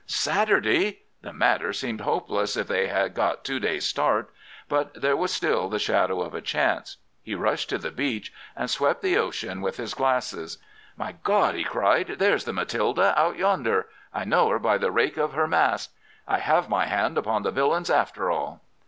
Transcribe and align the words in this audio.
"Saturday! 0.07 1.03
The 1.21 1.31
matter 1.31 1.71
seemed 1.71 2.01
hopeless 2.01 2.57
if 2.57 2.65
they 2.67 2.87
had 2.87 3.13
got 3.13 3.43
two 3.45 3.59
days' 3.59 3.85
start. 3.85 4.33
But 4.67 4.99
there 4.99 5.15
was 5.15 5.31
still 5.31 5.69
the 5.69 5.77
shadow 5.77 6.21
of 6.21 6.33
a 6.33 6.41
chance. 6.41 6.97
He 7.21 7.35
rushed 7.35 7.69
to 7.69 7.77
the 7.77 7.91
beach 7.91 8.33
and 8.55 8.67
swept 8.67 9.03
the 9.03 9.15
ocean 9.17 9.61
with 9.61 9.77
his 9.77 9.93
glasses. 9.93 10.57
"'My 10.97 11.11
God!' 11.23 11.53
he 11.53 11.63
cried. 11.63 12.15
'There's 12.17 12.45
the 12.45 12.51
Matilda 12.53 13.13
out 13.15 13.37
yonder. 13.37 13.89
I 14.11 14.25
know 14.25 14.49
her 14.49 14.57
by 14.57 14.79
the 14.79 14.89
rake 14.89 15.17
of 15.17 15.33
her 15.33 15.45
mast. 15.45 15.91
I 16.27 16.39
have 16.39 16.67
my 16.67 16.87
hand 16.87 17.15
upon 17.15 17.43
the 17.43 17.51
villains 17.51 17.91
after 17.91 18.31
all! 18.31 18.63